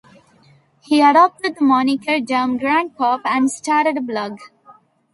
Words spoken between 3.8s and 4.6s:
a "blog".